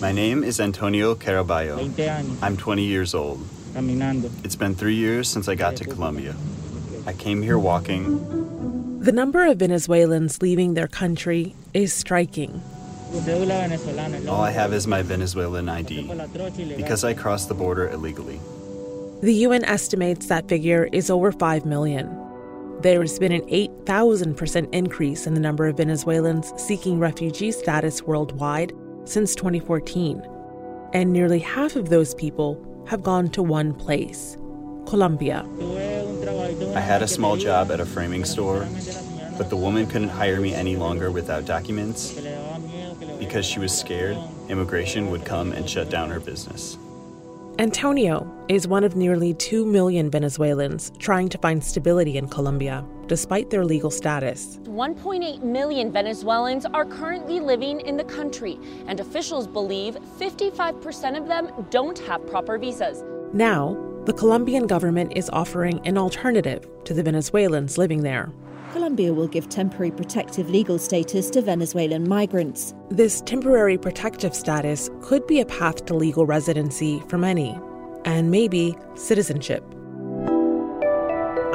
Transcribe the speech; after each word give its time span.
My 0.00 0.12
name 0.12 0.42
is 0.42 0.60
Antonio 0.60 1.14
Caraballo. 1.14 2.40
I'm 2.42 2.56
20 2.56 2.84
years 2.84 3.14
old. 3.14 3.46
It's 3.74 4.56
been 4.56 4.74
three 4.74 4.94
years 4.94 5.28
since 5.28 5.46
I 5.46 5.54
got 5.54 5.76
to 5.76 5.84
Colombia. 5.84 6.34
I 7.06 7.12
came 7.12 7.42
here 7.42 7.58
walking. 7.58 9.00
The 9.00 9.12
number 9.12 9.44
of 9.46 9.58
Venezuelans 9.58 10.40
leaving 10.40 10.72
their 10.72 10.88
country 10.88 11.54
is 11.74 11.92
striking. 11.92 12.62
All 14.28 14.40
I 14.40 14.50
have 14.50 14.72
is 14.72 14.86
my 14.86 15.02
Venezuelan 15.02 15.68
ID 15.68 16.10
because 16.76 17.04
I 17.04 17.12
crossed 17.12 17.48
the 17.48 17.54
border 17.54 17.90
illegally. 17.90 18.40
The 19.20 19.34
UN 19.34 19.64
estimates 19.64 20.26
that 20.26 20.48
figure 20.48 20.88
is 20.92 21.10
over 21.10 21.30
5 21.30 21.66
million. 21.66 22.08
There 22.80 23.00
has 23.00 23.18
been 23.18 23.32
an 23.32 23.42
8,000% 23.42 24.72
increase 24.72 25.26
in 25.26 25.34
the 25.34 25.40
number 25.40 25.66
of 25.66 25.76
Venezuelans 25.76 26.52
seeking 26.56 26.98
refugee 26.98 27.52
status 27.52 28.02
worldwide 28.02 28.72
since 29.06 29.34
2014. 29.34 30.22
And 30.92 31.12
nearly 31.12 31.38
half 31.38 31.76
of 31.76 31.88
those 31.88 32.14
people 32.14 32.84
have 32.88 33.02
gone 33.02 33.28
to 33.30 33.42
one 33.42 33.74
place 33.74 34.36
Colombia. 34.86 35.44
I 36.74 36.80
had 36.80 37.02
a 37.02 37.08
small 37.08 37.36
job 37.36 37.70
at 37.70 37.80
a 37.80 37.86
framing 37.86 38.24
store, 38.24 38.66
but 39.36 39.50
the 39.50 39.56
woman 39.56 39.86
couldn't 39.86 40.10
hire 40.10 40.40
me 40.40 40.54
any 40.54 40.76
longer 40.76 41.10
without 41.10 41.44
documents 41.44 42.20
because 43.18 43.44
she 43.44 43.58
was 43.58 43.76
scared 43.76 44.16
immigration 44.48 45.10
would 45.10 45.24
come 45.24 45.52
and 45.52 45.68
shut 45.68 45.90
down 45.90 46.10
her 46.10 46.20
business. 46.20 46.78
Antonio 47.58 48.30
is 48.48 48.68
one 48.68 48.84
of 48.84 48.96
nearly 48.96 49.32
2 49.34 49.64
million 49.64 50.10
Venezuelans 50.10 50.92
trying 50.98 51.28
to 51.30 51.38
find 51.38 51.64
stability 51.64 52.18
in 52.18 52.28
Colombia, 52.28 52.84
despite 53.08 53.50
their 53.50 53.64
legal 53.64 53.90
status. 53.90 54.58
1.8 54.64 55.42
million 55.42 55.92
Venezuelans 55.92 56.66
are 56.66 56.84
currently 56.84 57.40
living 57.40 57.80
in 57.80 57.96
the 57.96 58.04
country, 58.04 58.58
and 58.86 59.00
officials 59.00 59.46
believe 59.46 59.96
55% 60.18 61.16
of 61.16 61.28
them 61.28 61.50
don't 61.70 61.98
have 62.00 62.26
proper 62.26 62.58
visas. 62.58 63.04
Now, 63.32 63.76
the 64.04 64.12
Colombian 64.12 64.66
government 64.66 65.12
is 65.16 65.28
offering 65.32 65.80
an 65.86 65.98
alternative 65.98 66.66
to 66.84 66.94
the 66.94 67.02
Venezuelans 67.02 67.76
living 67.76 68.02
there. 68.02 68.32
Colombia 68.72 69.12
will 69.12 69.26
give 69.26 69.48
temporary 69.48 69.90
protective 69.90 70.50
legal 70.50 70.78
status 70.78 71.30
to 71.30 71.42
Venezuelan 71.42 72.08
migrants. 72.08 72.74
This 72.90 73.20
temporary 73.22 73.78
protective 73.78 74.34
status 74.34 74.90
could 75.00 75.26
be 75.26 75.40
a 75.40 75.46
path 75.46 75.86
to 75.86 75.94
legal 75.94 76.26
residency 76.26 77.02
for 77.08 77.18
many, 77.18 77.58
and 78.04 78.30
maybe 78.30 78.76
citizenship. 78.94 79.64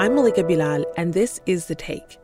I'm 0.02 0.16
Malika 0.16 0.44
Bilal, 0.44 0.84
and 0.98 1.14
this 1.14 1.40
is 1.46 1.68
The 1.68 1.76
Take. 1.76 2.18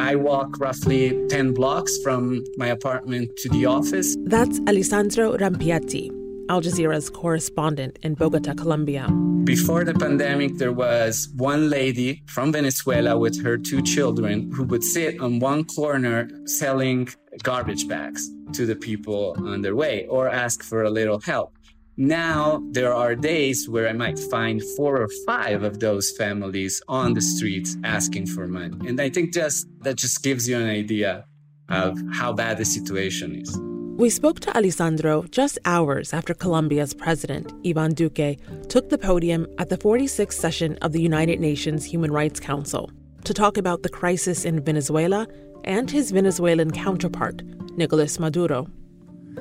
I 0.00 0.16
walk 0.16 0.58
roughly 0.58 1.24
10 1.28 1.54
blocks 1.54 1.96
from 2.02 2.42
my 2.56 2.66
apartment 2.66 3.36
to 3.36 3.48
the 3.50 3.66
office. 3.66 4.16
That's 4.24 4.58
Alessandro 4.66 5.36
Rampietti, 5.36 6.10
Al 6.48 6.60
Jazeera's 6.60 7.08
correspondent 7.08 8.00
in 8.02 8.14
Bogota, 8.14 8.52
Colombia. 8.52 9.06
Before 9.44 9.84
the 9.84 9.94
pandemic, 9.94 10.56
there 10.56 10.72
was 10.72 11.28
one 11.36 11.70
lady 11.70 12.24
from 12.26 12.50
Venezuela 12.50 13.16
with 13.16 13.40
her 13.44 13.56
two 13.56 13.80
children 13.80 14.50
who 14.50 14.64
would 14.64 14.82
sit 14.82 15.20
on 15.20 15.38
one 15.38 15.62
corner 15.66 16.28
selling 16.46 17.08
garbage 17.44 17.86
bags 17.86 18.28
to 18.56 18.66
the 18.66 18.76
people 18.76 19.36
on 19.38 19.62
their 19.62 19.76
way 19.76 20.06
or 20.08 20.28
ask 20.28 20.62
for 20.62 20.82
a 20.84 20.90
little 20.90 21.20
help. 21.20 21.56
Now, 21.98 22.62
there 22.72 22.92
are 22.92 23.14
days 23.14 23.68
where 23.68 23.88
I 23.88 23.94
might 23.94 24.18
find 24.18 24.62
four 24.76 25.00
or 25.00 25.08
five 25.26 25.62
of 25.62 25.80
those 25.80 26.10
families 26.10 26.82
on 26.88 27.14
the 27.14 27.22
streets 27.22 27.76
asking 27.84 28.26
for 28.26 28.46
money. 28.46 28.76
And 28.86 29.00
I 29.00 29.08
think 29.08 29.32
just 29.32 29.66
that 29.80 29.96
just 29.96 30.22
gives 30.22 30.46
you 30.46 30.58
an 30.58 30.68
idea 30.68 31.24
of 31.70 31.98
how 32.12 32.34
bad 32.34 32.58
the 32.58 32.66
situation 32.66 33.34
is. 33.34 33.58
We 33.96 34.10
spoke 34.10 34.40
to 34.40 34.54
Alessandro 34.54 35.24
just 35.30 35.58
hours 35.64 36.12
after 36.12 36.34
Colombia's 36.34 36.92
president, 36.92 37.50
Ivan 37.66 37.94
Duque, 37.94 38.36
took 38.68 38.90
the 38.90 38.98
podium 38.98 39.46
at 39.56 39.70
the 39.70 39.78
46th 39.78 40.34
session 40.34 40.76
of 40.82 40.92
the 40.92 41.00
United 41.00 41.40
Nations 41.40 41.82
Human 41.82 42.12
Rights 42.12 42.38
Council 42.38 42.90
to 43.24 43.32
talk 43.32 43.56
about 43.56 43.82
the 43.82 43.88
crisis 43.88 44.44
in 44.44 44.62
Venezuela 44.62 45.26
and 45.66 45.90
his 45.90 46.10
Venezuelan 46.10 46.70
counterpart, 46.70 47.42
Nicolas 47.76 48.18
Maduro. 48.18 48.68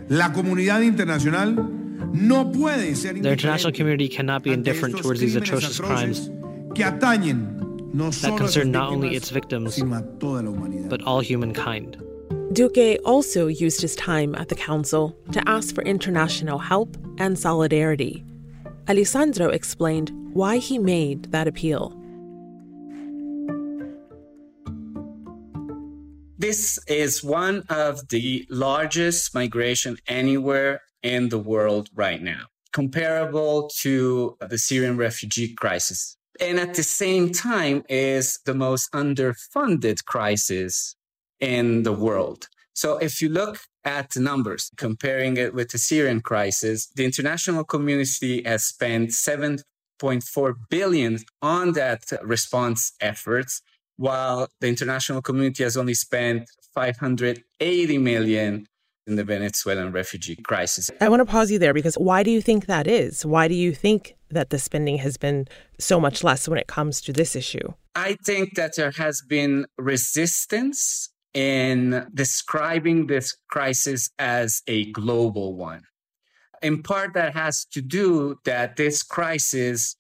La 0.09 0.29
comunidad 0.29 0.83
internacional 0.83 1.55
no 2.13 2.45
puede 2.51 2.95
ser 2.95 3.13
The 3.13 3.31
international 3.31 3.71
community 3.71 4.09
cannot 4.09 4.43
be 4.43 4.51
indifferent 4.51 4.97
towards 4.97 5.19
these 5.19 5.35
atrocious 5.35 5.79
crimes 5.79 6.29
that 6.75 8.33
concern 8.37 8.71
not 8.71 8.89
only 8.91 9.15
its 9.15 9.29
victims, 9.29 9.81
but 9.81 11.01
all 11.03 11.21
humankind. 11.21 11.97
Duque 12.51 12.97
also 13.05 13.47
used 13.47 13.81
his 13.81 13.95
time 13.95 14.35
at 14.35 14.49
the 14.49 14.55
council 14.55 15.15
to 15.31 15.41
ask 15.47 15.73
for 15.73 15.83
international 15.83 16.57
help 16.57 16.97
and 17.17 17.37
solidarity. 17.37 18.23
Alessandro 18.87 19.49
explained 19.49 20.11
why 20.33 20.57
he 20.57 20.77
made 20.77 21.31
that 21.31 21.47
appeal. 21.47 21.97
This 26.47 26.77
is 26.85 27.23
one 27.23 27.63
of 27.69 28.09
the 28.09 28.45
largest 28.51 29.33
migration 29.33 29.97
anywhere 30.07 30.83
in 31.01 31.29
the 31.29 31.39
world 31.39 31.89
right 31.95 32.21
now, 32.21 32.43
comparable 32.71 33.67
to 33.81 34.37
the 34.39 34.59
Syrian 34.59 34.95
refugee 34.95 35.55
crisis. 35.55 36.17
And 36.39 36.59
at 36.59 36.75
the 36.75 36.83
same 36.83 37.31
time 37.31 37.81
is 37.89 38.37
the 38.45 38.53
most 38.53 38.91
underfunded 38.91 40.05
crisis 40.05 40.95
in 41.39 41.81
the 41.81 41.93
world. 41.93 42.47
So 42.73 42.97
if 42.97 43.23
you 43.23 43.29
look 43.29 43.57
at 43.83 44.11
the 44.11 44.19
numbers, 44.19 44.69
comparing 44.77 45.37
it 45.37 45.55
with 45.55 45.69
the 45.71 45.79
Syrian 45.79 46.21
crisis, 46.21 46.85
the 46.95 47.05
international 47.05 47.63
community 47.63 48.43
has 48.43 48.65
spent 48.65 49.09
7.4 49.09 50.53
billion 50.69 51.17
on 51.41 51.71
that 51.71 52.03
response 52.21 52.93
efforts, 53.01 53.63
while 53.97 54.47
the 54.61 54.67
international 54.67 55.21
community 55.21 55.63
has 55.63 55.77
only 55.77 55.93
spent 55.93 56.49
580 56.73 57.97
million 57.97 58.67
in 59.07 59.15
the 59.15 59.23
Venezuelan 59.23 59.91
refugee 59.91 60.35
crisis. 60.35 60.89
I 60.99 61.09
want 61.09 61.21
to 61.21 61.25
pause 61.25 61.51
you 61.51 61.59
there 61.59 61.73
because 61.73 61.95
why 61.95 62.23
do 62.23 62.31
you 62.31 62.41
think 62.41 62.65
that 62.65 62.87
is? 62.87 63.25
Why 63.25 63.47
do 63.47 63.53
you 63.53 63.73
think 63.73 64.15
that 64.31 64.49
the 64.49 64.59
spending 64.59 64.97
has 64.97 65.17
been 65.17 65.47
so 65.79 65.99
much 65.99 66.23
less 66.23 66.47
when 66.47 66.57
it 66.57 66.67
comes 66.67 67.01
to 67.01 67.13
this 67.13 67.35
issue? 67.35 67.73
I 67.93 68.17
think 68.25 68.55
that 68.55 68.75
there 68.75 68.91
has 68.91 69.21
been 69.21 69.67
resistance 69.77 71.09
in 71.33 72.07
describing 72.13 73.07
this 73.07 73.37
crisis 73.49 74.09
as 74.17 74.61
a 74.67 74.91
global 74.91 75.55
one. 75.55 75.83
In 76.61 76.81
part, 76.81 77.13
that 77.13 77.33
has 77.33 77.65
to 77.73 77.81
do 77.81 78.37
that 78.45 78.77
this 78.77 79.03
crisis 79.03 79.95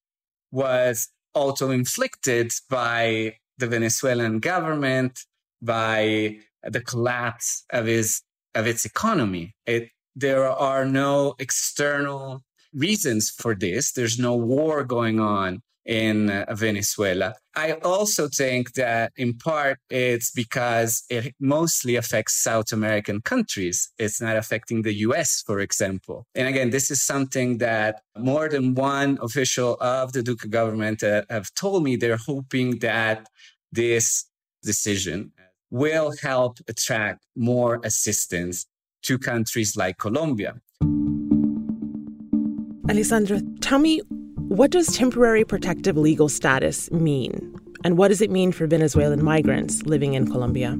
was 0.51 1.09
also 1.33 1.69
inflicted 1.69 2.51
by 2.69 3.35
the 3.57 3.67
Venezuelan 3.67 4.39
government, 4.39 5.19
by 5.61 6.37
the 6.63 6.81
collapse 6.81 7.65
of 7.71 7.85
his 7.85 8.21
of 8.53 8.67
its 8.67 8.85
economy. 8.85 9.53
It, 9.65 9.89
there 10.15 10.47
are 10.47 10.85
no 10.85 11.35
external 11.39 12.43
reasons 12.73 13.29
for 13.29 13.53
this. 13.53 13.91
There's 13.91 14.17
no 14.17 14.33
war 14.35 14.83
going 14.85 15.19
on 15.19 15.61
in 15.85 16.31
uh, 16.31 16.45
Venezuela. 16.51 17.35
I 17.55 17.73
also 17.73 18.27
think 18.27 18.73
that 18.73 19.11
in 19.17 19.37
part 19.37 19.77
it's 19.89 20.31
because 20.31 21.03
it 21.09 21.35
mostly 21.39 21.95
affects 21.95 22.41
South 22.41 22.71
American 22.71 23.21
countries. 23.21 23.91
It's 23.99 24.19
not 24.19 24.35
affecting 24.35 24.81
the 24.81 24.93
US, 25.07 25.43
for 25.45 25.59
example. 25.59 26.25
And 26.33 26.47
again, 26.47 26.71
this 26.71 26.89
is 26.89 27.03
something 27.03 27.59
that 27.59 28.01
more 28.17 28.49
than 28.49 28.73
one 28.73 29.19
official 29.21 29.77
of 29.79 30.13
the 30.13 30.23
Duque 30.23 30.49
government 30.49 31.03
uh, 31.03 31.23
have 31.29 31.53
told 31.53 31.83
me 31.83 31.95
they're 31.95 32.17
hoping 32.17 32.79
that 32.79 33.27
this 33.75 34.25
decision 34.63 35.31
will 35.69 36.13
help 36.21 36.59
attract 36.67 37.25
more 37.35 37.79
assistance 37.83 38.65
to 39.03 39.19
countries 39.19 39.75
like 39.75 39.97
Colombia. 39.97 40.55
Alessandro, 42.89 43.39
tell 43.61 43.79
me 43.79 44.01
what 44.47 44.71
does 44.71 44.87
temporary 44.95 45.43
protective 45.43 45.97
legal 45.97 46.29
status 46.29 46.89
mean? 46.91 47.53
And 47.83 47.97
what 47.97 48.07
does 48.07 48.21
it 48.21 48.31
mean 48.31 48.51
for 48.51 48.67
Venezuelan 48.67 49.23
migrants 49.23 49.83
living 49.83 50.13
in 50.13 50.31
Colombia? 50.31 50.77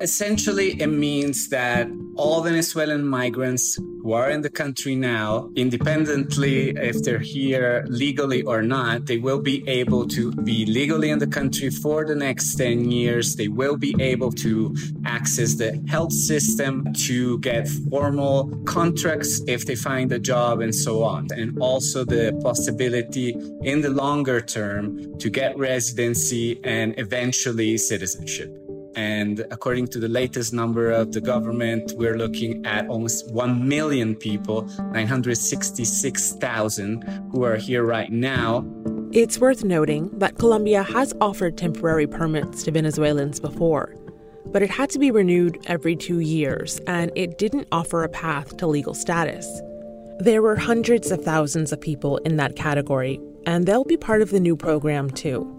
Essentially, 0.00 0.80
it 0.80 0.86
means 0.86 1.48
that 1.48 1.88
all 2.14 2.42
Venezuelan 2.42 3.04
migrants 3.04 3.78
who 4.02 4.12
are 4.12 4.30
in 4.30 4.42
the 4.42 4.50
country 4.50 4.94
now, 4.94 5.50
independently 5.56 6.70
if 6.70 7.02
they're 7.02 7.18
here 7.18 7.84
legally 7.88 8.42
or 8.42 8.62
not, 8.62 9.06
they 9.06 9.18
will 9.18 9.40
be 9.40 9.68
able 9.68 10.06
to 10.06 10.30
be 10.32 10.64
legally 10.66 11.10
in 11.10 11.18
the 11.18 11.26
country 11.26 11.68
for 11.70 12.04
the 12.04 12.14
next 12.14 12.54
10 12.54 12.90
years. 12.90 13.34
They 13.34 13.48
will 13.48 13.76
be 13.76 13.94
able 13.98 14.30
to 14.32 14.74
access 15.04 15.54
the 15.54 15.82
health 15.88 16.12
system, 16.12 16.92
to 17.06 17.38
get 17.40 17.68
formal 17.90 18.50
contracts 18.66 19.40
if 19.46 19.66
they 19.66 19.74
find 19.74 20.12
a 20.12 20.18
job, 20.18 20.60
and 20.60 20.74
so 20.74 21.02
on. 21.02 21.26
And 21.32 21.58
also 21.58 22.04
the 22.04 22.38
possibility 22.42 23.30
in 23.62 23.80
the 23.80 23.90
longer 23.90 24.40
term 24.40 25.18
to 25.18 25.28
get 25.28 25.58
residency 25.58 26.60
and 26.62 26.94
eventually 26.98 27.76
citizenship. 27.78 28.67
And 28.98 29.46
according 29.52 29.86
to 29.88 30.00
the 30.00 30.08
latest 30.08 30.52
number 30.52 30.90
of 30.90 31.12
the 31.12 31.20
government, 31.20 31.92
we're 31.94 32.18
looking 32.18 32.66
at 32.66 32.88
almost 32.88 33.32
1 33.32 33.68
million 33.68 34.16
people, 34.16 34.62
966,000 34.92 37.04
who 37.30 37.44
are 37.44 37.54
here 37.54 37.84
right 37.84 38.10
now. 38.10 38.66
It's 39.12 39.38
worth 39.38 39.62
noting 39.62 40.10
that 40.18 40.38
Colombia 40.38 40.82
has 40.82 41.14
offered 41.20 41.56
temporary 41.56 42.08
permits 42.08 42.64
to 42.64 42.72
Venezuelans 42.72 43.38
before, 43.38 43.94
but 44.46 44.64
it 44.64 44.70
had 44.70 44.90
to 44.90 44.98
be 44.98 45.12
renewed 45.12 45.58
every 45.66 45.94
two 45.94 46.18
years, 46.18 46.80
and 46.88 47.12
it 47.14 47.38
didn't 47.38 47.68
offer 47.70 48.02
a 48.02 48.08
path 48.08 48.56
to 48.56 48.66
legal 48.66 48.94
status. 48.94 49.46
There 50.18 50.42
were 50.42 50.56
hundreds 50.56 51.12
of 51.12 51.22
thousands 51.22 51.70
of 51.70 51.80
people 51.80 52.16
in 52.18 52.36
that 52.38 52.56
category, 52.56 53.20
and 53.46 53.64
they'll 53.64 53.84
be 53.84 53.96
part 53.96 54.22
of 54.22 54.30
the 54.30 54.40
new 54.40 54.56
program 54.56 55.08
too. 55.08 55.57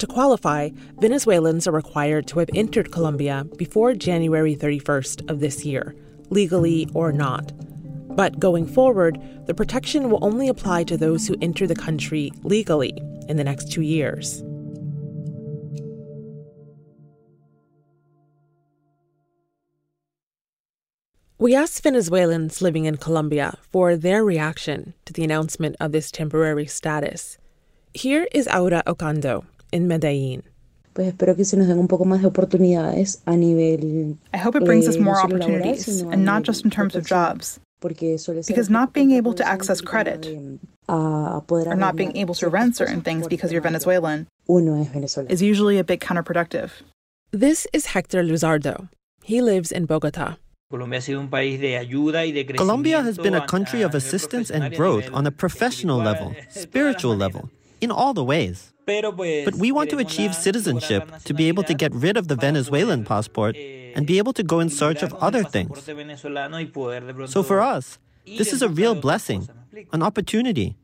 To 0.00 0.06
qualify, 0.06 0.70
Venezuelans 0.98 1.66
are 1.68 1.72
required 1.72 2.26
to 2.28 2.38
have 2.38 2.48
entered 2.54 2.90
Colombia 2.90 3.44
before 3.58 3.92
January 3.92 4.56
31st 4.56 5.28
of 5.28 5.40
this 5.40 5.62
year, 5.62 5.94
legally 6.30 6.88
or 6.94 7.12
not. 7.12 7.52
But 8.16 8.40
going 8.40 8.66
forward, 8.66 9.20
the 9.44 9.52
protection 9.52 10.08
will 10.08 10.24
only 10.24 10.48
apply 10.48 10.84
to 10.84 10.96
those 10.96 11.26
who 11.26 11.36
enter 11.42 11.66
the 11.66 11.74
country 11.74 12.32
legally 12.44 12.94
in 13.28 13.36
the 13.36 13.44
next 13.44 13.70
two 13.70 13.82
years. 13.82 14.42
We 21.36 21.54
asked 21.54 21.82
Venezuelans 21.82 22.62
living 22.62 22.86
in 22.86 22.96
Colombia 22.96 23.58
for 23.70 23.96
their 23.96 24.24
reaction 24.24 24.94
to 25.04 25.12
the 25.12 25.24
announcement 25.24 25.76
of 25.78 25.92
this 25.92 26.10
temporary 26.10 26.66
status. 26.66 27.36
Here 27.92 28.26
is 28.32 28.48
Aura 28.48 28.82
Ocando, 28.86 29.44
in 29.72 29.86
Medellín. 29.88 30.42
Pues 30.92 31.08
espero 31.08 31.36
que 31.36 31.44
se 31.44 31.56
nos 31.56 31.68
den 31.68 31.78
un 31.78 31.88
poco 31.88 32.04
más 32.04 32.20
de 32.20 32.26
oportunidades 32.26 33.22
a 33.24 33.36
nivel. 33.36 34.16
I 34.34 34.38
hope 34.38 34.56
it 34.56 34.64
brings 34.64 34.88
us 34.88 34.96
eh, 34.96 35.00
more 35.00 35.20
opportunities, 35.20 36.02
and 36.02 36.24
not 36.24 36.42
just 36.42 36.64
in 36.64 36.70
terms 36.70 36.94
of 36.94 37.06
jobs. 37.06 37.60
Because 37.80 38.68
not 38.68 38.92
being 38.92 39.12
able 39.12 39.32
to 39.32 39.46
access 39.46 39.80
credit, 39.80 40.26
or 40.86 41.76
not 41.76 41.96
being 41.96 42.14
able 42.14 42.34
to 42.34 42.48
rent 42.48 42.76
certain 42.76 43.00
things 43.00 43.26
because 43.26 43.52
you're 43.52 43.62
Venezuelan, 43.62 44.26
is 45.28 45.42
usually 45.42 45.78
a 45.78 45.84
bit 45.84 46.00
counterproductive. 46.00 46.70
This 47.30 47.66
is 47.72 47.86
Hector 47.86 48.22
Luzardo. 48.22 48.88
He 49.22 49.40
lives 49.40 49.72
in 49.72 49.86
Bogota. 49.86 50.36
Colombia 52.56 53.02
has 53.02 53.16
been 53.16 53.34
a 53.34 53.46
country 53.46 53.82
of 53.82 53.94
assistance 53.94 54.50
and 54.50 54.76
growth 54.76 55.08
on 55.12 55.26
a 55.26 55.30
professional 55.30 55.98
level, 55.98 56.34
spiritual 56.48 57.16
level, 57.16 57.50
in 57.80 57.90
all 57.90 58.12
the 58.12 58.24
ways. 58.24 58.72
But 59.44 59.54
we 59.54 59.72
want 59.72 59.90
to 59.90 59.98
achieve 59.98 60.34
citizenship 60.34 61.10
to 61.24 61.34
be 61.34 61.48
able 61.48 61.62
to 61.64 61.74
get 61.74 61.94
rid 61.94 62.16
of 62.16 62.28
the 62.28 62.36
Venezuelan 62.36 63.04
passport 63.04 63.56
and 63.56 64.06
be 64.06 64.18
able 64.18 64.32
to 64.34 64.42
go 64.42 64.60
in 64.60 64.68
search 64.68 65.02
of 65.02 65.12
other 65.14 65.44
things. 65.44 65.82
So 67.26 67.42
for 67.42 67.60
us, 67.60 67.98
this 68.26 68.52
is 68.52 68.62
a 68.62 68.68
real 68.68 68.94
blessing, 68.94 69.48
an 69.92 70.02
opportunity. 70.02 70.76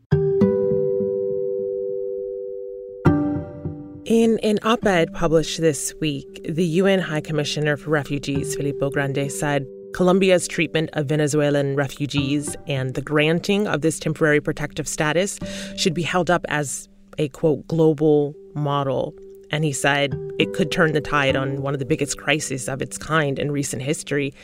In 4.04 4.38
an 4.44 4.60
op 4.62 4.86
ed 4.86 5.12
published 5.12 5.60
this 5.60 5.92
week, 6.00 6.46
the 6.48 6.64
UN 6.80 7.00
High 7.00 7.20
Commissioner 7.20 7.76
for 7.76 7.90
Refugees, 7.90 8.54
Filippo 8.54 8.88
Grandi, 8.88 9.28
said 9.28 9.66
Colombia's 9.94 10.46
treatment 10.46 10.90
of 10.92 11.06
Venezuelan 11.06 11.74
refugees 11.74 12.54
and 12.68 12.94
the 12.94 13.02
granting 13.02 13.66
of 13.66 13.80
this 13.80 13.98
temporary 13.98 14.40
protective 14.40 14.86
status 14.86 15.40
should 15.76 15.94
be 15.94 16.02
held 16.02 16.30
up 16.30 16.44
as 16.48 16.88
a 17.18 17.28
quote 17.28 17.66
global 17.68 18.34
model. 18.54 19.14
And 19.50 19.64
he 19.64 19.72
said 19.72 20.14
it 20.38 20.52
could 20.52 20.70
turn 20.72 20.92
the 20.92 21.00
tide 21.00 21.36
on 21.36 21.62
one 21.62 21.74
of 21.74 21.78
the 21.78 21.86
biggest 21.86 22.18
crises 22.18 22.68
of 22.68 22.82
its 22.82 22.98
kind 22.98 23.38
in 23.38 23.52
recent 23.52 23.82
history. 23.82 24.34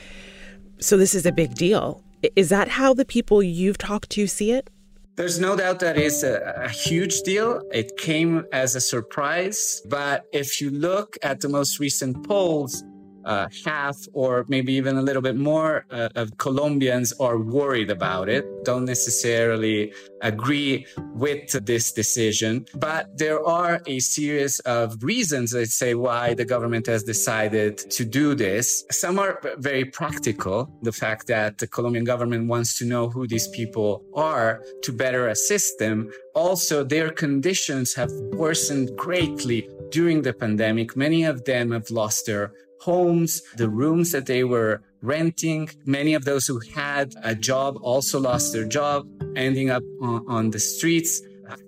So 0.78 0.96
this 0.96 1.14
is 1.14 1.26
a 1.26 1.32
big 1.32 1.54
deal. 1.54 2.02
Is 2.36 2.50
that 2.50 2.68
how 2.68 2.94
the 2.94 3.04
people 3.04 3.42
you've 3.42 3.78
talked 3.78 4.10
to 4.10 4.26
see 4.26 4.52
it? 4.52 4.70
There's 5.16 5.38
no 5.38 5.56
doubt 5.56 5.80
that 5.80 5.98
it's 5.98 6.22
a, 6.22 6.40
a, 6.56 6.68
huge 6.70 7.20
deal. 7.20 7.62
It 7.70 7.98
came 7.98 8.46
as 8.50 8.74
a 8.76 8.80
surprise. 8.80 9.82
But 9.88 10.24
if 10.32 10.60
you 10.60 10.70
look 10.70 11.18
at 11.22 11.40
the 11.40 11.50
most 11.50 11.78
recent 11.78 12.26
polls, 12.26 12.82
uh, 13.24 13.48
half 13.64 13.96
or 14.12 14.44
maybe 14.48 14.72
even 14.72 14.96
a 14.96 15.02
little 15.02 15.22
bit 15.22 15.36
more 15.36 15.86
uh, 15.90 16.08
of 16.14 16.36
Colombians 16.38 17.12
are 17.20 17.38
worried 17.38 17.90
about 17.90 18.28
it, 18.28 18.44
don't 18.64 18.84
necessarily 18.84 19.92
agree 20.22 20.86
with 21.14 21.50
this 21.66 21.92
decision. 21.92 22.64
But 22.74 23.18
there 23.18 23.44
are 23.44 23.80
a 23.86 23.98
series 23.98 24.60
of 24.60 25.02
reasons, 25.02 25.52
let's 25.52 25.74
say, 25.74 25.94
why 25.94 26.34
the 26.34 26.44
government 26.44 26.86
has 26.86 27.02
decided 27.02 27.78
to 27.78 28.04
do 28.04 28.34
this. 28.34 28.84
Some 28.90 29.18
are 29.18 29.40
very 29.58 29.84
practical. 29.84 30.70
The 30.82 30.92
fact 30.92 31.26
that 31.28 31.58
the 31.58 31.66
Colombian 31.66 32.04
government 32.04 32.48
wants 32.48 32.78
to 32.78 32.84
know 32.84 33.08
who 33.08 33.26
these 33.26 33.48
people 33.48 34.04
are 34.14 34.62
to 34.82 34.92
better 34.92 35.28
assist 35.28 35.78
them. 35.78 36.10
Also, 36.34 36.84
their 36.84 37.10
conditions 37.10 37.94
have 37.94 38.10
worsened 38.32 38.96
greatly 38.96 39.68
during 39.90 40.22
the 40.22 40.32
pandemic. 40.32 40.96
Many 40.96 41.24
of 41.24 41.44
them 41.44 41.72
have 41.72 41.90
lost 41.90 42.26
their 42.26 42.52
homes, 42.82 43.40
the 43.56 43.68
rooms 43.68 44.10
that 44.10 44.26
they 44.26 44.42
were 44.44 44.82
renting. 45.02 45.68
Many 45.86 46.14
of 46.14 46.24
those 46.24 46.46
who 46.46 46.58
had 46.74 47.14
a 47.22 47.34
job 47.34 47.78
also 47.80 48.18
lost 48.18 48.52
their 48.52 48.66
job, 48.66 49.06
ending 49.36 49.70
up 49.70 49.84
on, 50.00 50.24
on 50.28 50.50
the 50.50 50.58
streets. 50.58 51.20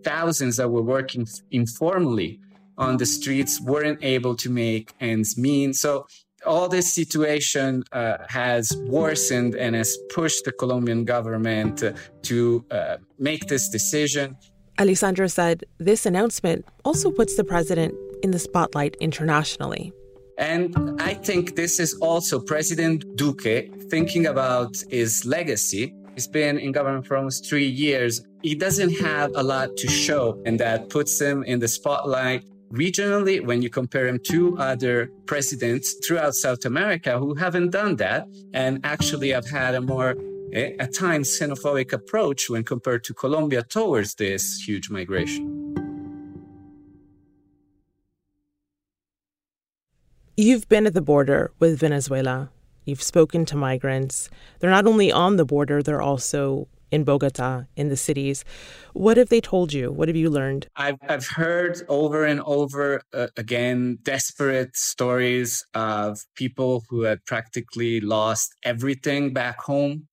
Thousands 0.03 0.57
that 0.57 0.69
were 0.71 0.83
working 0.83 1.27
informally 1.51 2.41
on 2.79 2.97
the 2.97 3.07
streets 3.07 3.61
weren't 3.61 4.03
able 4.03 4.35
to 4.37 4.49
make 4.51 4.93
ends 5.01 5.39
meet. 5.39 5.77
So 5.77 6.07
all 6.45 6.69
this 6.69 6.93
situation 6.93 7.85
uh, 7.93 8.19
has 8.29 8.77
worsened 8.87 9.55
and 9.55 9.75
has 9.77 9.97
pushed 10.13 10.45
the 10.45 10.53
Colombian 10.53 11.05
government 11.05 11.83
uh, 11.83 11.93
to 12.23 12.65
uh, 12.71 12.97
make 13.19 13.47
this 13.47 13.69
decision. 13.69 14.37
Alessandro 14.81 15.29
said 15.29 15.65
this 15.79 16.05
announcement 16.07 16.65
also 16.85 17.11
puts 17.11 17.37
the 17.37 17.45
president 17.45 17.95
in 18.25 18.33
the 18.33 18.39
spotlight 18.39 18.97
internationally. 19.01 19.93
And 20.39 21.01
I 21.01 21.15
think 21.15 21.55
this 21.55 21.79
is 21.79 21.95
also 21.95 22.41
President 22.41 23.05
Duque 23.17 23.71
thinking 23.91 24.27
about 24.27 24.77
his 24.91 25.25
legacy. 25.25 25.95
He's 26.15 26.29
been 26.29 26.59
in 26.59 26.73
government 26.73 27.07
for 27.07 27.17
almost 27.17 27.49
three 27.49 27.67
years. 27.67 28.23
He 28.43 28.55
doesn't 28.55 28.99
have 29.01 29.31
a 29.35 29.43
lot 29.43 29.77
to 29.77 29.89
show, 29.89 30.41
and 30.47 30.59
that 30.61 30.89
puts 30.91 31.21
him 31.21 31.43
in 31.45 31.59
the 31.61 31.69
spotlight 31.69 32.45
regionally 32.73 33.45
when 33.45 33.63
you 33.63 33.71
compare 33.71 34.07
him 34.09 34.19
to 34.25 34.59
other 34.59 35.09
presidents 35.27 35.95
throughout 36.05 36.35
South 36.35 36.65
America 36.65 37.19
who 37.19 37.35
haven't 37.35 37.71
done 37.71 37.97
that 37.97 38.27
and 38.53 38.81
actually 38.85 39.31
have 39.31 39.49
had 39.49 39.75
a 39.75 39.81
more 39.81 40.17
eh, 40.53 40.73
at 40.81 40.93
times 40.93 41.29
xenophobic 41.39 41.93
approach 41.93 42.51
when 42.51 42.65
compared 42.65 43.05
to 43.05 43.15
Colombia 43.15 43.63
towards 43.63 44.15
this 44.17 44.61
huge 44.67 44.91
migration. 44.91 45.54
You've 50.37 50.69
been 50.69 50.85
at 50.85 50.95
the 50.95 51.01
border 51.01 51.53
with 51.61 51.79
Venezuela. 51.79 52.51
You've 52.85 53.03
spoken 53.03 53.45
to 53.47 53.57
migrants. 53.57 54.29
They're 54.59 54.69
not 54.69 54.85
only 54.85 55.13
on 55.13 55.37
the 55.37 55.45
border, 55.45 55.81
they're 55.81 56.03
also 56.03 56.67
in 56.91 57.05
Bogota, 57.05 57.67
in 57.77 57.89
the 57.89 57.97
cities. 57.97 58.45
What 58.95 59.17
have 59.17 59.29
they 59.29 59.41
told 59.41 59.73
you? 59.73 59.93
What 59.93 60.09
have 60.09 60.17
you 60.17 60.29
learned? 60.29 60.67
I've, 60.75 60.99
I've 61.09 61.29
heard 61.29 61.81
over 61.89 62.25
and 62.25 62.41
over 62.41 63.03
uh, 63.13 63.29
again 63.37 63.99
desperate 64.03 64.77
stories 64.77 65.65
of 65.73 66.19
people 66.35 66.83
who 66.89 67.03
had 67.03 67.25
practically 67.27 68.01
lost 68.01 68.57
everything 68.65 69.33
back 69.33 69.61
home, 69.61 70.09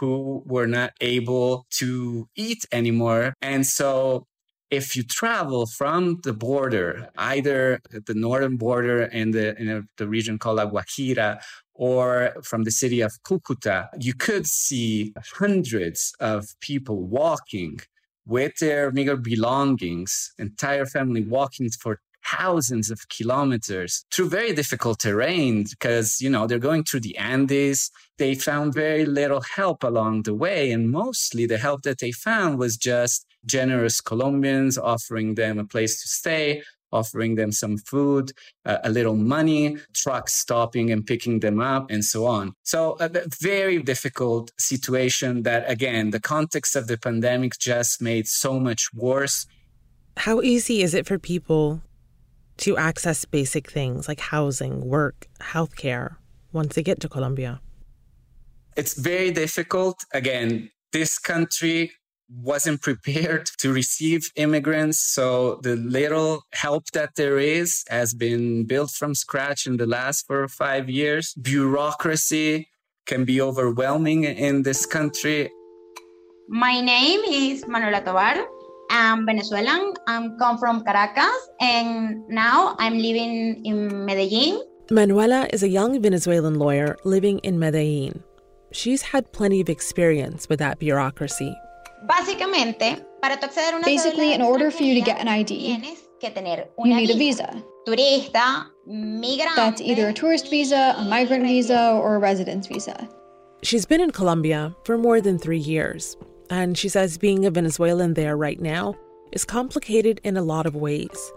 who 0.00 0.42
were 0.46 0.66
not 0.66 0.94
able 1.00 1.64
to 1.78 2.28
eat 2.34 2.64
anymore. 2.72 3.34
And 3.40 3.64
so 3.64 4.26
if 4.70 4.94
you 4.94 5.02
travel 5.02 5.66
from 5.66 6.20
the 6.22 6.32
border, 6.32 7.08
either 7.18 7.80
the 7.90 8.14
northern 8.14 8.56
border 8.56 9.02
in 9.02 9.32
the 9.32 9.60
in 9.60 9.88
the 9.96 10.08
region 10.08 10.38
called 10.38 10.56
La 10.56 10.66
Guajira 10.66 11.40
or 11.74 12.34
from 12.42 12.64
the 12.64 12.70
city 12.70 13.00
of 13.00 13.12
Cucuta, 13.24 13.88
you 13.98 14.14
could 14.14 14.46
see 14.46 15.12
hundreds 15.34 16.12
of 16.20 16.54
people 16.60 17.02
walking 17.02 17.80
with 18.26 18.56
their 18.58 18.92
meager 18.92 19.16
belongings, 19.16 20.32
entire 20.38 20.86
family 20.86 21.24
walking 21.24 21.68
for 21.70 22.00
thousands 22.24 22.90
of 22.90 23.08
kilometers 23.08 24.04
through 24.10 24.28
very 24.28 24.52
difficult 24.52 25.00
terrain 25.00 25.64
because, 25.64 26.20
you 26.20 26.30
know, 26.30 26.46
they're 26.46 26.58
going 26.58 26.84
through 26.84 27.00
the 27.00 27.16
Andes. 27.16 27.90
They 28.18 28.34
found 28.34 28.74
very 28.74 29.06
little 29.06 29.42
help 29.54 29.82
along 29.82 30.22
the 30.22 30.34
way. 30.34 30.70
And 30.72 30.90
mostly 30.90 31.46
the 31.46 31.58
help 31.58 31.82
that 31.82 31.98
they 31.98 32.12
found 32.12 32.58
was 32.58 32.76
just 32.76 33.26
generous 33.46 34.00
Colombians 34.00 34.78
offering 34.78 35.34
them 35.34 35.58
a 35.58 35.64
place 35.64 36.00
to 36.02 36.08
stay, 36.08 36.62
offering 36.92 37.36
them 37.36 37.52
some 37.52 37.78
food, 37.78 38.32
uh, 38.64 38.78
a 38.84 38.90
little 38.90 39.16
money, 39.16 39.76
trucks 39.94 40.34
stopping 40.34 40.90
and 40.90 41.06
picking 41.06 41.40
them 41.40 41.60
up, 41.60 41.90
and 41.90 42.04
so 42.04 42.26
on. 42.26 42.52
So, 42.64 42.96
a 43.00 43.10
very 43.40 43.82
difficult 43.82 44.50
situation 44.58 45.42
that, 45.44 45.70
again, 45.70 46.10
the 46.10 46.20
context 46.20 46.76
of 46.76 46.86
the 46.86 46.98
pandemic 46.98 47.52
just 47.58 48.02
made 48.02 48.26
so 48.26 48.58
much 48.58 48.92
worse. 48.92 49.46
How 50.16 50.42
easy 50.42 50.82
is 50.82 50.92
it 50.94 51.06
for 51.06 51.18
people 51.18 51.80
to 52.60 52.76
access 52.76 53.24
basic 53.24 53.70
things 53.70 54.06
like 54.06 54.20
housing, 54.20 54.86
work, 54.86 55.26
healthcare 55.40 56.16
once 56.52 56.74
they 56.74 56.82
get 56.82 57.00
to 57.00 57.08
Colombia? 57.08 57.60
It's 58.76 58.94
very 58.94 59.30
difficult. 59.30 60.04
Again, 60.12 60.70
this 60.92 61.18
country 61.18 61.92
wasn't 62.28 62.82
prepared 62.88 63.46
to 63.58 63.72
receive 63.72 64.30
immigrants. 64.36 64.98
So 64.98 65.58
the 65.62 65.76
little 65.76 66.42
help 66.52 66.84
that 66.92 67.14
there 67.16 67.38
is 67.38 67.84
has 67.88 68.14
been 68.14 68.66
built 68.66 68.90
from 68.90 69.14
scratch 69.14 69.66
in 69.66 69.76
the 69.76 69.86
last 69.86 70.26
four 70.26 70.42
or 70.42 70.48
five 70.48 70.88
years. 70.88 71.34
Bureaucracy 71.34 72.68
can 73.06 73.24
be 73.24 73.40
overwhelming 73.40 74.24
in 74.24 74.62
this 74.62 74.86
country. 74.86 75.50
My 76.48 76.80
name 76.80 77.20
is 77.28 77.66
Manuela 77.66 78.02
Tovar. 78.02 78.46
I'm 78.90 79.24
Venezuelan. 79.24 79.94
I'm 80.06 80.36
come 80.38 80.58
from 80.58 80.84
Caracas 80.84 81.48
and 81.60 82.26
now 82.28 82.74
I'm 82.78 82.98
living 82.98 83.64
in 83.64 84.04
Medellin. 84.04 84.62
Manuela 84.90 85.46
is 85.52 85.62
a 85.62 85.68
young 85.68 86.02
Venezuelan 86.02 86.58
lawyer 86.58 86.96
living 87.04 87.38
in 87.40 87.58
Medellin. 87.58 88.22
She's 88.72 89.02
had 89.02 89.32
plenty 89.32 89.60
of 89.60 89.68
experience 89.68 90.48
with 90.48 90.58
that 90.58 90.78
bureaucracy 90.80 91.54
Basically, 93.84 94.32
in 94.32 94.42
order 94.42 94.70
for 94.70 94.82
you 94.82 94.94
to 94.94 95.00
get 95.00 95.20
an 95.20 95.28
ID, 95.28 95.54
you 95.54 96.96
need 96.96 97.10
a 97.10 97.16
visa. 97.16 97.62
That's 99.56 99.80
either 99.80 100.08
a 100.08 100.12
tourist 100.12 100.50
visa, 100.50 100.94
a 100.96 101.04
migrant 101.04 101.44
visa, 101.44 101.92
or 101.92 102.16
a 102.16 102.18
residence 102.18 102.66
visa. 102.66 103.08
She's 103.62 103.84
been 103.84 104.00
in 104.00 104.10
Colombia 104.10 104.74
for 104.84 104.96
more 104.96 105.20
than 105.20 105.38
three 105.38 105.58
years, 105.58 106.16
and 106.50 106.76
she 106.76 106.88
says 106.88 107.16
being 107.16 107.46
a 107.46 107.50
Venezuelan 107.50 108.14
there 108.14 108.36
right 108.36 108.60
now 108.60 108.94
is 109.32 109.44
complicated 109.44 110.20
in 110.24 110.36
a 110.36 110.42
lot 110.42 110.66
of 110.66 110.74
ways. 110.74 111.32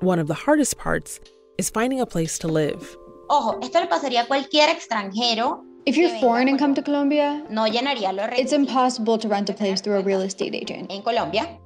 One 0.00 0.18
of 0.18 0.28
the 0.28 0.34
hardest 0.34 0.78
parts 0.78 1.18
is 1.58 1.70
finding 1.70 2.00
a 2.00 2.06
place 2.06 2.38
to 2.38 2.48
live. 2.48 2.96
Ojo, 3.28 3.58
esto 3.60 3.80
le 3.80 3.86
pasaría 3.86 4.22
a 4.22 4.26
cualquier 4.26 4.68
extranjero 4.68 5.64
if 5.86 5.96
you're 5.96 6.18
foreign 6.20 6.48
and 6.48 6.58
come 6.58 6.74
to 6.74 6.82
Colombia, 6.82 7.42
it's 7.50 8.52
impossible 8.52 9.16
to 9.18 9.28
rent 9.28 9.48
a 9.48 9.54
place 9.54 9.80
through 9.80 9.96
a 9.96 10.02
real 10.02 10.20
estate 10.20 10.54
agent. 10.54 10.90
In 10.90 11.02
Colombia. 11.02 11.58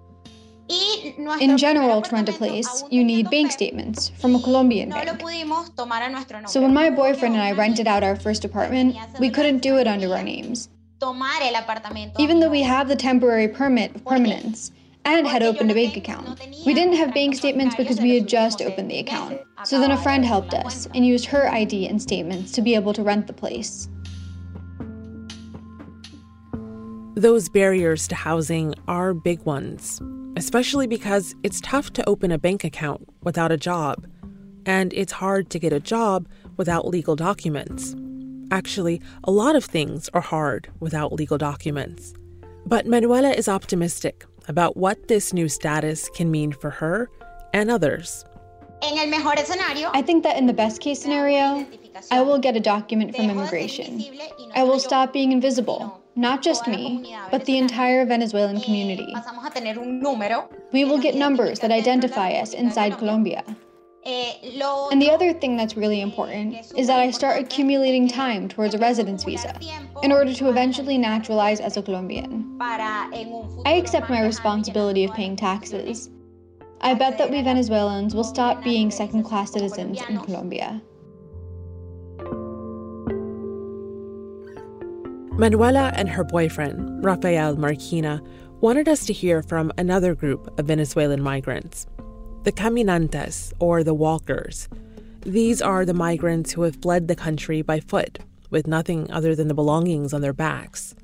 In 1.40 1.58
general, 1.58 2.00
to 2.00 2.14
rent 2.14 2.28
a 2.28 2.32
place, 2.32 2.84
you 2.90 3.04
need 3.04 3.28
bank 3.28 3.50
statements 3.50 4.10
from 4.20 4.34
a 4.36 4.40
Colombian 4.40 4.90
bank. 4.90 5.20
So 6.46 6.62
when 6.62 6.72
my 6.72 6.90
boyfriend 6.90 7.34
and 7.34 7.42
I 7.42 7.52
rented 7.52 7.86
out 7.86 8.02
our 8.04 8.16
first 8.16 8.44
apartment, 8.44 8.96
we 9.18 9.30
couldn't 9.30 9.58
do 9.58 9.78
it 9.78 9.86
under 9.86 10.14
our 10.14 10.22
names. 10.22 10.68
Even 12.18 12.40
though 12.40 12.50
we 12.50 12.62
have 12.62 12.88
the 12.88 12.96
temporary 12.96 13.48
permit 13.48 13.94
of 13.94 14.04
permanence 14.04 14.70
and 15.04 15.26
had 15.26 15.42
opened 15.42 15.70
a 15.70 15.74
bank 15.74 15.96
account. 15.96 16.40
We 16.64 16.72
didn't 16.72 16.94
have 16.94 17.12
bank 17.12 17.34
statements 17.34 17.74
because 17.74 18.00
we 18.00 18.14
had 18.14 18.26
just 18.26 18.62
opened 18.62 18.90
the 18.90 18.98
account. 18.98 19.40
So 19.64 19.78
then 19.78 19.90
a 19.90 20.02
friend 20.02 20.24
helped 20.24 20.54
us 20.54 20.86
and 20.94 21.06
used 21.06 21.26
her 21.26 21.48
ID 21.48 21.86
and 21.88 22.00
statements 22.00 22.52
to 22.52 22.62
be 22.62 22.74
able 22.74 22.92
to 22.94 23.02
rent 23.02 23.26
the 23.26 23.32
place. 23.32 23.88
Those 27.16 27.48
barriers 27.48 28.08
to 28.08 28.14
housing 28.14 28.74
are 28.88 29.14
big 29.14 29.42
ones, 29.44 30.00
especially 30.36 30.86
because 30.86 31.34
it's 31.42 31.60
tough 31.60 31.92
to 31.92 32.08
open 32.08 32.32
a 32.32 32.38
bank 32.38 32.64
account 32.64 33.08
without 33.22 33.52
a 33.52 33.56
job, 33.56 34.06
and 34.66 34.92
it's 34.92 35.12
hard 35.12 35.48
to 35.50 35.58
get 35.58 35.72
a 35.72 35.80
job 35.80 36.26
without 36.56 36.88
legal 36.88 37.14
documents. 37.14 37.94
Actually, 38.50 39.00
a 39.24 39.30
lot 39.30 39.56
of 39.56 39.64
things 39.64 40.08
are 40.14 40.20
hard 40.20 40.68
without 40.80 41.12
legal 41.12 41.38
documents. 41.38 42.14
But 42.66 42.86
Manuela 42.86 43.30
is 43.30 43.48
optimistic 43.48 44.24
about 44.48 44.76
what 44.76 45.08
this 45.08 45.32
new 45.32 45.48
status 45.48 46.08
can 46.10 46.30
mean 46.30 46.52
for 46.52 46.70
her 46.70 47.10
and 47.52 47.70
others. 47.70 48.24
I 48.82 50.02
think 50.04 50.24
that 50.24 50.36
in 50.36 50.46
the 50.46 50.52
best 50.52 50.80
case 50.80 51.00
scenario, 51.00 51.66
I 52.10 52.20
will 52.20 52.38
get 52.38 52.56
a 52.56 52.60
document 52.60 53.16
from 53.16 53.30
immigration. 53.30 54.02
I 54.54 54.62
will 54.62 54.78
stop 54.78 55.12
being 55.12 55.32
invisible 55.32 56.04
not 56.16 56.42
just 56.42 56.66
me, 56.68 57.16
but 57.30 57.44
the 57.44 57.58
entire 57.58 58.06
Venezuelan 58.06 58.60
community. 58.60 59.14
We 60.72 60.84
will 60.84 60.98
get 60.98 61.14
numbers 61.14 61.58
that 61.60 61.72
identify 61.72 62.32
us 62.32 62.54
inside 62.54 62.98
Colombia. 62.98 63.42
And 64.06 65.00
the 65.00 65.11
other 65.11 65.32
thing 65.32 65.56
that's 65.56 65.76
really 65.76 66.00
important 66.02 66.56
is 66.76 66.87
that 66.88 66.99
I 66.99 67.11
start 67.11 67.40
accumulating 67.40 68.06
time 68.06 68.49
towards 68.49 68.75
a 68.75 68.78
residence 68.78 69.25
visa 69.25 69.58
in 70.02 70.12
order 70.12 70.34
to 70.34 70.49
eventually 70.50 70.99
naturalize 70.99 71.61
as 71.61 71.76
a 71.76 71.82
Colombian. 71.82 72.56
I 72.61 73.80
accept 73.82 74.11
my 74.11 74.23
responsibility 74.23 75.04
of 75.04 75.14
paying 75.14 75.37
taxes. 75.37 76.11
I 76.82 76.92
bet 76.92 77.16
that 77.16 77.30
we 77.30 77.40
Venezuelans 77.40 78.14
will 78.14 78.25
stop 78.25 78.62
being 78.62 78.90
second 78.90 79.23
class 79.23 79.52
citizens 79.52 80.00
in 80.08 80.18
Colombia. 80.20 80.82
Manuela 85.37 85.92
and 85.96 86.08
her 86.11 86.25
boyfriend, 86.25 87.02
Rafael 87.02 87.56
Marquina, 87.56 88.23
wanted 88.61 88.87
us 88.87 89.06
to 89.06 89.12
hear 89.12 89.42
from 89.42 89.73
another 89.78 90.14
group 90.14 90.58
of 90.58 90.66
Venezuelan 90.66 91.23
migrants 91.23 91.87
the 92.44 92.52
caminantes, 92.52 93.52
or 93.58 93.82
the 93.82 93.94
walkers. 93.94 94.68
These 95.22 95.62
are 95.62 95.84
the 95.84 95.94
migrants 95.94 96.52
who 96.52 96.62
have 96.62 96.76
fled 96.76 97.08
the 97.08 97.16
country 97.16 97.62
by 97.62 97.80
foot, 97.80 98.18
with 98.50 98.66
nothing 98.66 99.10
other 99.10 99.34
than 99.34 99.48
the 99.48 99.54
belongings 99.54 100.12
on 100.12 100.20
their 100.20 100.34
backs. 100.34 100.94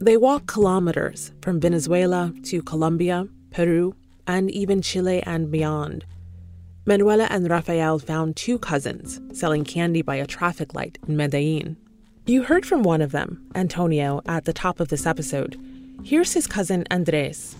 They 0.00 0.16
walk 0.16 0.46
kilometers 0.46 1.32
from 1.42 1.60
Venezuela 1.60 2.32
to 2.44 2.62
Colombia, 2.62 3.28
Peru, 3.50 3.94
and 4.26 4.50
even 4.50 4.82
Chile 4.82 5.22
and 5.22 5.50
beyond. 5.50 6.04
Manuela 6.86 7.28
and 7.30 7.48
Rafael 7.48 7.98
found 7.98 8.34
two 8.34 8.58
cousins 8.58 9.20
selling 9.32 9.64
candy 9.64 10.02
by 10.02 10.16
a 10.16 10.26
traffic 10.26 10.74
light 10.74 10.98
in 11.06 11.16
Medellin. 11.16 11.76
You 12.26 12.42
heard 12.42 12.66
from 12.66 12.82
one 12.82 13.02
of 13.02 13.12
them, 13.12 13.46
Antonio, 13.54 14.22
at 14.26 14.44
the 14.44 14.52
top 14.52 14.80
of 14.80 14.88
this 14.88 15.06
episode. 15.06 15.60
Here's 16.02 16.32
his 16.32 16.46
cousin 16.46 16.84
Andres. 16.90 17.54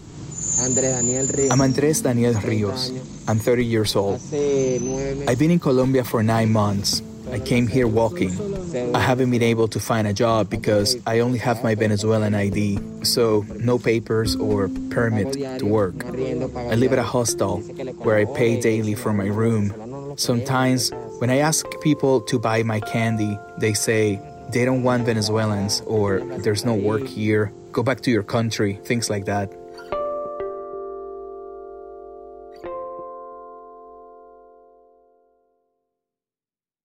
I'm 0.59 1.61
Andres 1.61 2.01
Daniel 2.03 2.35
Rios. 2.35 2.91
I'm 3.29 3.39
30 3.39 3.65
years 3.65 3.95
old. 3.97 4.21
I've 4.33 5.39
been 5.39 5.51
in 5.51 5.59
Colombia 5.59 6.05
for 6.05 6.23
nine 6.23 6.53
months. 6.53 7.03
I 7.31 7.39
came 7.39 7.69
here 7.69 7.87
walking. 7.87 8.33
I 8.95 8.99
haven't 8.99 9.31
been 9.31 9.43
able 9.43 9.69
to 9.69 9.79
find 9.79 10.07
a 10.09 10.13
job 10.13 10.51
because 10.51 10.97
I 11.07 11.21
only 11.21 11.39
have 11.39 11.63
my 11.63 11.75
Venezuelan 11.77 12.35
ID, 12.35 12.79
so 13.05 13.45
no 13.57 13.79
papers 13.79 14.35
or 14.37 14.69
permit 14.91 15.35
to 15.61 15.67
work. 15.67 16.05
I 16.05 16.75
live 16.75 16.93
at 16.93 16.99
a 16.99 17.05
hostel 17.05 17.59
where 18.03 18.17
I 18.17 18.25
pay 18.25 18.61
daily 18.61 18.95
for 18.95 19.13
my 19.13 19.27
room. 19.27 20.17
Sometimes, 20.17 20.91
when 21.21 21.31
I 21.31 21.37
ask 21.39 21.65
people 21.83 22.21
to 22.23 22.39
buy 22.39 22.65
my 22.65 22.81
candy, 22.81 23.39
they 23.59 23.75
say, 23.75 24.21
they 24.51 24.65
don't 24.65 24.83
want 24.83 25.07
Venezuelans 25.07 25.83
or 25.87 26.21
there's 26.43 26.65
no 26.65 26.75
work 26.75 27.07
here, 27.07 27.53
go 27.71 27.85
back 27.85 28.01
to 28.01 28.11
your 28.11 28.25
country, 28.25 28.81
things 28.85 29.09
like 29.09 29.27
that. 29.27 29.53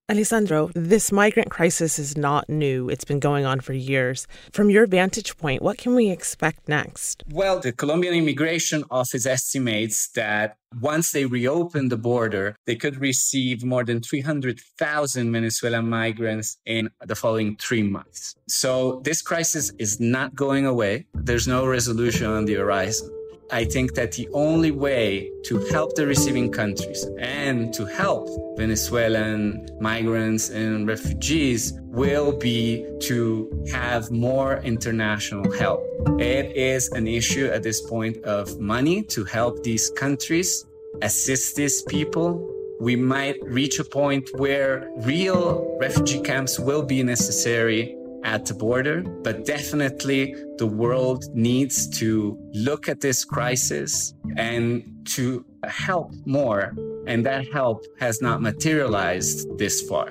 Alessandro, 0.08 0.70
this 0.76 1.12
migrant 1.12 1.50
crisis 1.50 1.98
is 1.98 2.16
not 2.16 2.48
new. 2.48 2.90
It's 2.90 3.04
been 3.04 3.20
going 3.20 3.44
on 3.44 3.60
for 3.60 3.74
years. 3.74 4.28
From 4.52 4.70
your 4.70 4.86
vantage 4.86 5.36
point, 5.36 5.64
what 5.64 5.80
can 5.80 5.96
we 5.96 6.12
expect 6.12 6.70
next? 6.70 7.24
Well, 7.32 7.60
the 7.60 7.72
Colombian 7.72 8.14
Immigration 8.14 8.84
Office 8.92 9.26
estimates 9.26 10.10
that 10.10 10.58
once 10.80 11.12
they 11.12 11.26
reopen 11.26 11.90
the 11.90 11.98
border, 11.98 12.56
they 12.68 12.76
could 12.76 13.02
receive 13.02 13.64
more 13.64 13.84
than 13.84 14.00
300,000 14.00 15.32
Venezuelan 15.32 15.90
migrants 15.90 16.58
in 16.68 16.92
the 17.04 17.16
following 17.16 17.56
three 17.56 17.82
months. 17.82 18.36
So 18.48 19.02
this 19.04 19.24
crisis 19.24 19.72
is 19.80 20.00
not 20.00 20.36
going 20.36 20.68
away. 20.68 21.08
There's 21.16 21.48
no 21.48 21.66
resolution 21.66 22.28
on 22.28 22.46
the 22.46 22.54
horizon. 22.54 23.10
I 23.52 23.64
think 23.64 23.94
that 23.94 24.12
the 24.14 24.28
only 24.34 24.72
way 24.72 25.32
to 25.44 25.60
help 25.72 25.96
the 25.96 26.08
receiving 26.08 26.52
countries 26.52 27.06
and 27.20 27.74
to 27.76 27.86
help 27.86 28.28
Venezuelan 28.58 29.68
migrants 29.80 30.50
and 30.50 30.88
refugees 30.88 31.74
will 31.86 32.36
be 32.38 32.86
to 33.02 33.66
have 33.72 34.10
more 34.10 34.58
international 34.58 35.52
help. 35.54 35.86
It 36.20 36.56
is 36.58 36.90
an 36.94 37.08
issue 37.08 37.46
at 37.46 37.62
this 37.62 37.82
point 37.82 38.18
of 38.24 38.60
money 38.60 39.04
to 39.04 39.24
help 39.24 39.64
these 39.64 39.92
countries 39.92 40.66
assist 41.02 41.56
these 41.56 41.82
people. 41.84 42.52
we 42.80 42.96
might 42.96 43.42
reach 43.44 43.80
a 43.80 43.84
point 43.86 44.30
where 44.36 44.90
real 44.98 45.78
refugee 45.80 46.20
camps 46.20 46.60
will 46.60 46.84
be 46.84 47.02
necessary 47.04 47.96
at 48.26 48.46
the 48.46 48.54
border, 48.54 49.02
but 49.02 49.46
definitely 49.46 50.36
the 50.58 50.66
world 50.66 51.24
needs 51.34 51.88
to 52.00 52.38
look 52.54 52.90
at 52.90 53.00
this 53.00 53.24
crisis 53.24 54.14
and 54.36 54.84
to 55.06 55.46
help 55.64 56.12
more. 56.26 56.74
And 57.08 57.26
that 57.26 57.48
help 57.54 57.86
has 58.00 58.22
not 58.22 58.42
materialized 58.42 59.58
this 59.60 59.82
far. 59.84 60.10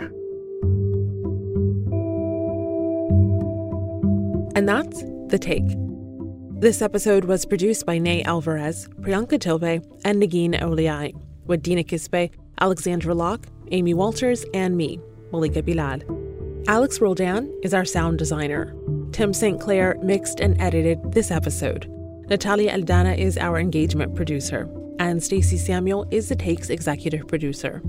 And 4.57 4.69
that's 4.69 5.03
The 5.27 5.39
Take. 5.41 5.69
This 6.61 6.81
episode 6.81 7.25
was 7.25 7.45
produced 7.45 7.85
by 7.85 7.99
Ney 7.99 8.23
Alvarez, 8.23 8.89
Priyanka 9.01 9.41
Tilve, 9.41 9.85
and 10.05 10.23
Negin 10.23 10.55
Owliaei, 10.61 11.13
with 11.47 11.63
Dina 11.63 11.83
Kesbeh, 11.83 12.31
Alexandra 12.61 13.13
Locke, 13.13 13.49
Amy 13.73 13.93
Walters, 13.93 14.47
and 14.55 14.77
me, 14.77 15.01
Malika 15.33 15.63
Bilal. 15.63 16.24
Alex 16.67 16.99
Roldan 16.99 17.53
is 17.63 17.75
our 17.75 17.85
sound 17.85 18.17
designer. 18.17 18.75
Tim 19.13 19.35
St. 19.35 19.61
Clair 19.61 19.99
mixed 20.03 20.41
and 20.41 20.59
edited 20.59 21.13
this 21.13 21.31
episode. 21.31 21.87
Natalia 22.31 22.73
Aldana 22.73 23.19
is 23.19 23.37
our 23.37 23.59
engagement 23.59 24.15
producer, 24.15 24.67
and 24.99 25.23
Stacey 25.23 25.59
Samuel 25.59 26.07
is 26.11 26.31
the 26.31 26.37
Take's 26.37 26.71
executive 26.71 27.29
producer. 27.29 27.83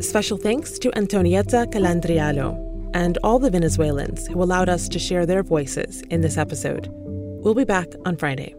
Special 0.00 0.38
thanks 0.38 0.78
to 0.78 0.90
Antonietta 0.92 1.70
Calandrialo 1.70 2.90
and 2.94 3.18
all 3.22 3.38
the 3.38 3.50
Venezuelans 3.50 4.26
who 4.28 4.42
allowed 4.42 4.70
us 4.70 4.88
to 4.88 4.98
share 4.98 5.26
their 5.26 5.42
voices 5.42 6.00
in 6.08 6.22
this 6.22 6.38
episode. 6.38 6.88
We'll 6.90 7.54
be 7.54 7.64
back 7.64 7.88
on 8.06 8.16
Friday. 8.16 8.54